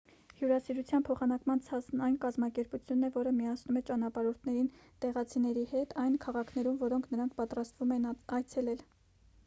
[0.37, 4.69] հյուրասիրության փոխանակման ցանցն այն կազմակերպությունն է որը միացնում է ճանապարհորդներին
[5.05, 8.09] տեղացիների հետ այն քաղաքներում որոնք նրանք պատրաստվում են
[8.39, 8.83] այցելել